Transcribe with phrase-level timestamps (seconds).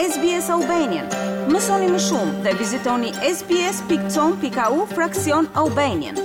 [0.00, 1.04] SBS Albanian.
[1.52, 6.16] Mësoni më shumë dhe vizitoni sbs.com.au fraksion Albanian.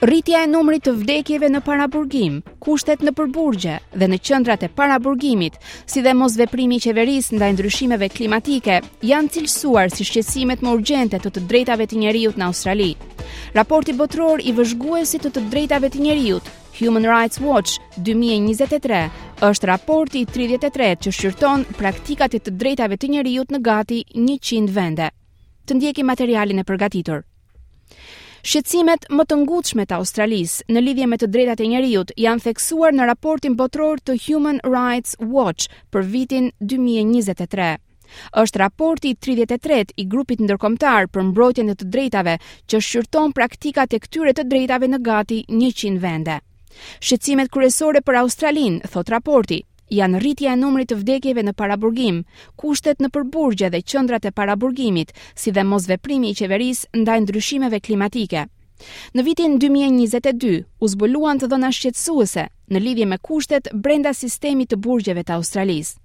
[0.00, 5.58] Rritja e numrit të vdekjeve në paraburgim, kushtet në përburgje dhe në qëndrat e paraburgimit,
[5.90, 8.78] si dhe mos veprimi i qeveris nda ndryshimeve klimatike,
[9.10, 12.94] janë cilësuar si shqesimet më urgjente të të drejtave të njeriut në Australië.
[13.54, 17.74] Raporti botëror i vëzhguesit të të drejtave të njeriut, Human Rights Watch
[18.06, 19.00] 2023,
[19.48, 25.10] është raporti 33 që shqyrton praktikat e të drejtave të njeriut në gati 100 vende.
[25.66, 27.26] Të ndjeki materialin e përgatitur.
[28.40, 32.94] Shqetësimet më të ngutshme të Australisë në lidhje me të drejtat e njeriut janë theksuar
[32.96, 37.74] në raportin botëror të Human Rights Watch për vitin 2023
[38.42, 42.34] është raporti 33 i grupit ndërkombëtar për mbrojtjen e të drejtave
[42.72, 46.38] që shqyrton praktikat e këtyre të drejtave në gati 100 vende.
[47.00, 49.60] Shqetësimet kryesore për Australinë, thot raporti,
[49.98, 52.20] janë rritja e numrit të vdekjeve në paraburgim,
[52.62, 58.46] kushtet në përburgje dhe qëndrat e paraburgimit, si dhe mosveprimi i qeverisë ndaj ndryshimeve klimatike.
[59.16, 64.78] Në vitin 2022 u zbuluan të dhëna shqetësuese në lidhje me kushtet brenda sistemit të
[64.86, 65.98] burgjeve të Australisë.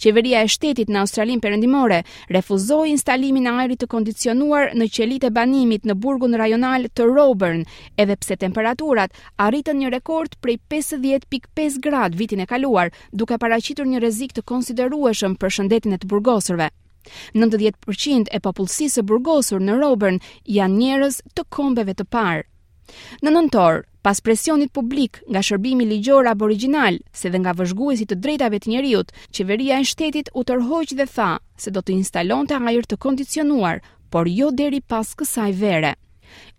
[0.00, 2.02] Qeveria e shtetit në Australin përëndimore
[2.36, 7.64] refuzoi instalimin e aerit të kondicionuar në qelit e banimit në burgun rajonal të Roburn,
[7.96, 9.14] edhe pse temperaturat
[9.46, 15.36] arritën një rekord prej 50.5 grad vitin e kaluar, duke paracitur një rezik të konsiderueshëm
[15.42, 16.70] për shëndetin e të burgosërve.
[17.38, 20.20] 90% e popullsisë së Burgosur në Roburn
[20.58, 22.46] janë njerëz të kombeve të parë.
[23.24, 23.76] Në nëntor,
[24.06, 28.72] pas presionit publik nga shërbimi ligjor apo original, se dhe nga vëzhguesit të drejtave të
[28.74, 31.30] njerëzit, qeveria e shtetit u tërhoq dhe tha
[31.64, 33.82] se do të instalonte ajër të kondicionuar,
[34.12, 35.92] por jo deri pas kësaj vere.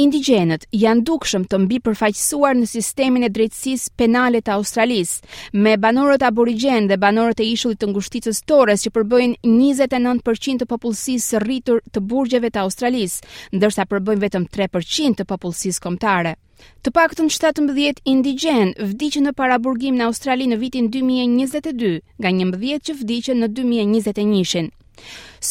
[0.00, 5.24] Indigjenët janë dukshëm të mbi përfaqësuar në sistemin e drejtësisë penale të Australisë,
[5.66, 11.26] me banorët aborigjen dhe banorët e ishullit të ngushticës Torres që përbëjnë 29% të popullsisë
[11.30, 13.26] së rritur të burgjeve të Australisë,
[13.58, 16.36] ndërsa përbëjnë vetëm 3% të popullsisë kombëtare.
[16.84, 22.94] Të në 17 indigjen vdiqën në paraburgim në Australi në vitin 2022, nga 11 që
[23.00, 24.70] vdiqën në 2021.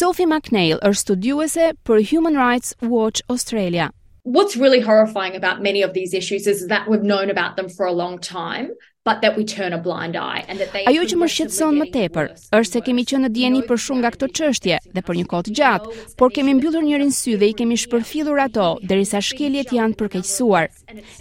[0.01, 3.89] Sophie McNeil është studiuese për Human Rights Watch Australia.
[4.24, 7.85] What's really horrifying about many of these issues is that we've known about them for
[7.85, 8.72] a long time,
[9.06, 11.85] but that we turn a blind eye and that they Ajo që më shqetëson më
[11.94, 12.28] tepër
[12.59, 15.46] është se kemi qenë në dieni për shumë nga këto çështje dhe për një kohë
[15.47, 19.96] të gjatë, por kemi mbyllur njërin sy dhe i kemi shpërfillur ato derisa shkeljet janë
[20.02, 20.68] përkeqësuar.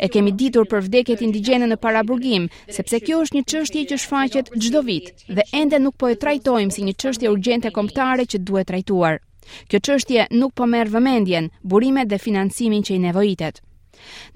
[0.03, 4.53] E kemi ditur për vdekjet indigjene në paraburgim, sepse kjo është një çështje që shfaqet
[4.59, 8.75] çdo vit dhe ende nuk po e trajtojmë si një çështje urgjente kombëtare që duhet
[8.75, 9.23] trajtuar.
[9.71, 13.61] Kjo çështje nuk po merr vëmendjen burimet dhe financimin që i nevojitet.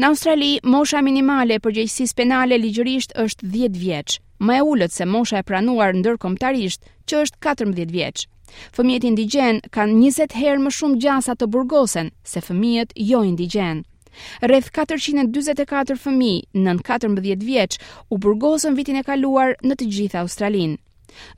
[0.02, 4.16] Në Australi, mosha minimale e përgjegjësisë penale ligjërisht është 10 vjeç,
[4.48, 8.24] më e ulët se mosha e pranuar ndërkombëtarisht, që është 14 vjeç.
[8.76, 13.84] Fëmijët indigjen kanë 20 herë më shumë gjasa të burgosen se fëmijët jo indigjen.
[14.44, 17.78] Rreth 444 fëmijë nën 14 vjeç
[18.12, 20.76] u burgosën vitin e kaluar në të gjithë Australinë.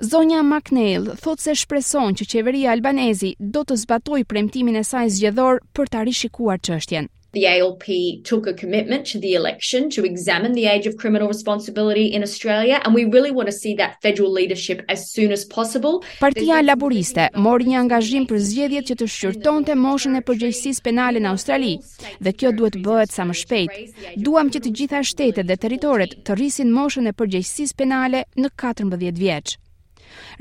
[0.02, 5.60] Zonja Macnell thot se shpreson që qeveria albanezi do të zbatoj premtimin e saj zgjedhor
[5.76, 7.10] për të rishikuar çështjen.
[7.34, 7.82] The ALP
[8.22, 12.78] took a commitment to the election to examine the age of criminal responsibility in Australia
[12.84, 15.96] and we really want to see that federal leadership as soon as possible.
[16.20, 21.32] Partia Laboriste mori një angazhim për zgjedhjet që të shqyrtonte moshën e përgjegjësisë penale në
[21.34, 21.72] Australi
[22.20, 23.98] dhe kjo duhet të bëhet sa më shpejt.
[24.28, 29.22] Duam që të gjitha shtetet dhe territoret të rrisin moshën e përgjegjësisë penale në 14
[29.24, 29.56] vjeç.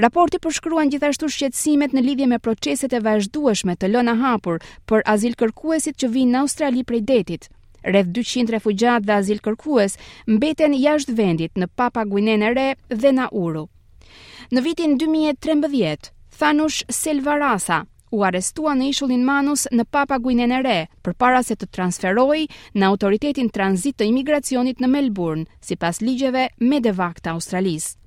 [0.03, 4.61] Raporti përshkruan gjithashtu shqetësimet në lidhje me proceset e vazhdueshme të lëna hapur
[4.91, 7.47] për azil kërkuesit që vinë në Australi prej detit.
[7.93, 9.95] Rreth 200 refugjat dhe azil kërkues
[10.35, 12.67] mbeten jashtë vendit në Papa Guinen e Re
[13.03, 13.65] dhe na Uru.
[14.53, 17.81] Në vitin 2013, Thanush Selvarasa
[18.13, 22.39] u arestua në ishullin Manus në Papa Guinen e Re për para se të transferoj
[22.75, 27.97] në autoritetin transit të imigracionit në Melbourne si pas ligjeve me devakta Australisë.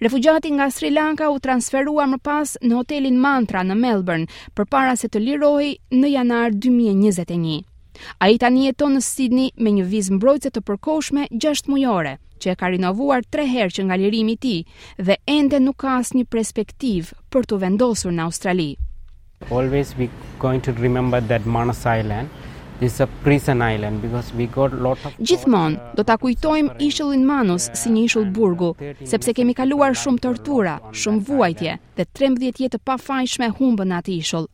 [0.00, 4.92] Refugjati nga Sri Lanka u transferua më pas në hotelin Mantra në Melbourne për para
[4.96, 7.64] se të lirohi në janar 2021.
[8.20, 12.52] A i tani jeton në Sydney me një vizë mbrojtëse të përkoshme 6 mujore, që
[12.52, 14.56] e ka rinovuar 3 herë që nga lirimi ti
[15.00, 18.68] dhe ende nuk ka asë një perspektiv për të vendosur në Australi.
[19.50, 20.08] Always we
[20.42, 22.28] going to remember that Manas Island
[22.80, 27.22] is a prison island because we got lot of Gjithmonë uh, do ta kujtojmë ishullin
[27.28, 28.72] Manus uh, si një ishull burgu
[29.08, 34.12] sepse kemi kaluar uh, shumë tortura, shumë vuajtje dhe 13 jetë të pafajshme humbën atë
[34.18, 34.48] ishull.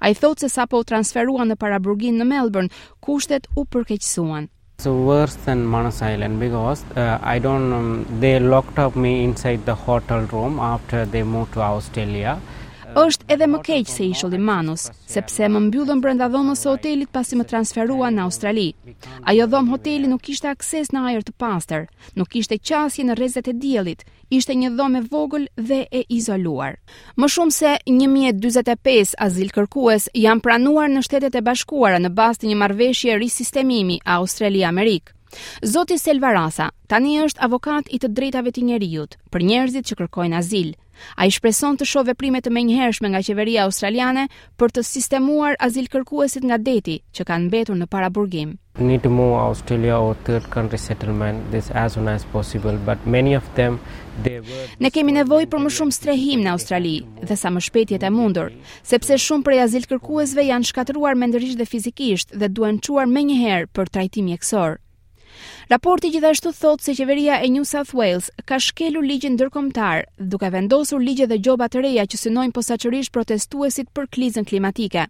[0.00, 2.70] A i thotë se sapo u transferua në paraburgin në Melbourne,
[3.04, 4.48] kushtet u përkeqësuan.
[4.78, 9.66] So worse than Manus Island because uh, I don't um, they locked up me inside
[9.66, 12.38] the hotel room after they moved to Australia
[12.96, 17.36] është edhe më keq se ishulli Manus, sepse më mbyllën brenda dhomës së hotelit pasi
[17.36, 18.68] më transferuan në Australi.
[19.28, 21.84] Ajo dhomë hoteli nuk kishte akses në ajër të pastër,
[22.16, 26.78] nuk kishte qasje në rrezet e diellit, ishte një dhomë e vogël dhe e izoluar.
[27.16, 32.50] Më shumë se 1045 azil kërkues janë pranuar në Shtetet e Bashkuara në bazë të
[32.54, 35.12] një marrëveshje ri sistemimi Australi-Amerikë.
[35.64, 40.38] Zoti Selva Rasa, tani është avokat i të drejtave të njerëjut për njerëzit që kërkojnë
[40.38, 40.70] azil.
[41.14, 44.24] A i shpreson të shohë veprime të menjëhershme nga qeveria australiane
[44.58, 48.56] për të sistemuar azil kërkuesit nga deti që kanë mbetur në paraburgim.
[48.78, 53.78] Australia third country settlement this as soon as possible, but many of them
[54.82, 58.48] Ne kemi nevoj për më shumë strehim në Australi dhe sa më shpetjet e mundur,
[58.82, 63.94] sepse shumë prej azil kërkuesve janë shkatruar mendërisht dhe fizikisht dhe duen quar menjëherë për
[63.94, 64.78] trajtim mjekësor.
[65.70, 71.00] Raporti gjithashtu thot se qeveria e New South Wales ka shkelur ligjin ndërkombëtar, duke vendosur
[71.02, 75.06] ligje dhe gjoba të reja që synojnë posaçërisht protestuesit për krizën klimatike.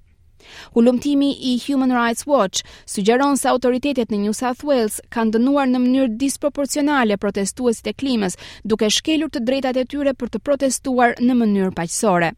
[0.76, 5.80] Hulumtimi i Human Rights Watch sugjeron se autoritetet në New South Wales kanë dënuar në
[5.84, 11.34] mënyrë disproporcionale protestuesit e klimës, duke shkelur të drejtat e tyre për të protestuar në
[11.42, 12.30] mënyrë paqësore.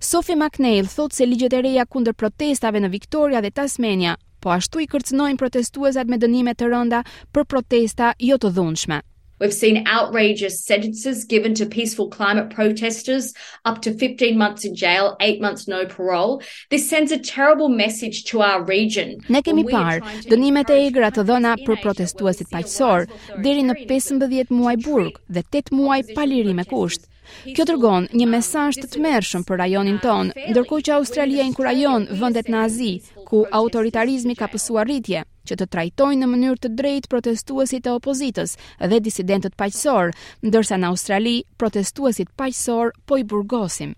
[0.00, 4.14] Sophie McNeil thot se ligjet e reja kundër protestave në Victoria dhe Tasmania
[4.44, 7.00] po ashtu i kërcënojnë protestuesat me dënime të rënda
[7.34, 9.00] për protesta jo të dhunshme.
[9.40, 13.32] We've seen outrageous sentences given to peaceful climate protesters
[13.70, 16.36] up to 15 months in jail, 8 months no parole.
[16.70, 19.16] This sends a terrible message to our region.
[19.28, 19.98] Ne kemi parë
[20.30, 23.08] dënimet e egra të dhëna për protestuesit paqësor
[23.48, 27.08] deri në 15 muaj burg dhe 8 muaj pa lirim me kusht.
[27.56, 32.58] Kjo dërgon një mesazh të tmerrshëm për rajonin ton, ndërkohë që Australia inkurajon vendet në
[32.68, 32.92] Azi
[33.24, 38.54] ku autoritarizmi ka pësuar rritje, që të trajtojnë në mënyrë të drejtë protestuesit e opozitës
[38.92, 40.12] dhe disidentët paqësor,
[40.46, 43.96] ndërsa në Australi protestuesit paqësor po i burgosim.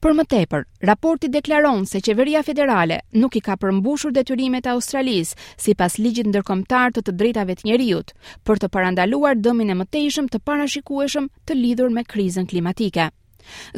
[0.00, 5.36] Për më tepër, raporti deklaron se qeveria federale nuk i ka përmbushur detyrimet e Australisë
[5.66, 8.16] sipas ligjit ndërkombëtar të të drejtave të njerëzit
[8.48, 13.10] për të parandaluar dëmin e mëtejshëm të parashikueshëm të lidhur me krizën klimatike.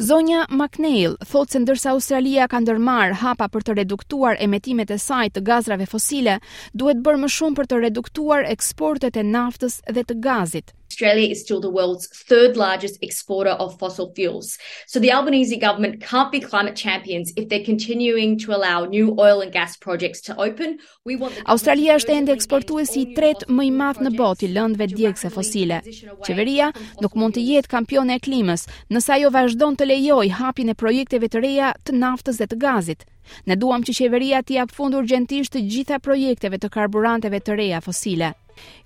[0.01, 5.27] Zonja McNeil thot se ndërsa Australia ka ndërmarr hapa për të reduktuar emetimet e saj
[5.35, 6.39] të gazrave fosile,
[6.83, 10.75] duhet bërë më shumë për të reduktuar eksportet e naftës dhe të gazit.
[10.91, 14.57] Australia is still the world's third largest exporter of fossil fuels.
[14.87, 19.41] So the Albanese government can't be climate champions if they're continuing to allow new oil
[19.41, 20.79] and gas projects to open.
[21.05, 24.51] We want the Australia është ende eksportuesi i tretë më i madh në botë i
[24.55, 25.77] lëndëve djegëse fosile.
[26.25, 26.71] Qeveria
[27.05, 31.29] nuk mund të jetë kampione e klimës nëse ajo vazhdon të lejoj hapjen e projekteve
[31.29, 33.05] të reja të naftës dhe të gazit.
[33.45, 37.79] Ne duam që qeveria të jap fund urgjentisht të gjitha projekteve të karburanteve të reja
[37.85, 38.33] fosile.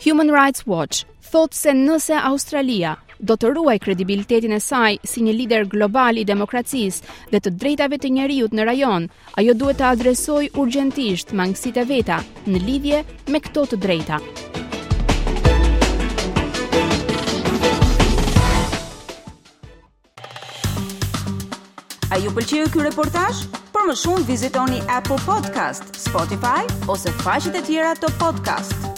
[0.06, 1.04] Human Rights Watch
[1.34, 2.94] thot se nëse Australia
[3.24, 7.00] do të ruaj kredibilitetin e saj si një lider global i demokracis
[7.32, 9.08] dhe të drejtave të njeriut në rajon,
[9.42, 13.02] ajo duhet të adresoj urgentisht mangësit e veta në lidhje
[13.34, 14.20] me këto të drejta.
[22.14, 23.48] A ju pëlqeju kënë reportash?
[23.74, 28.93] Për më shumë, vizitoni Apple Podcast, Spotify ose faqet e tjera të podcast.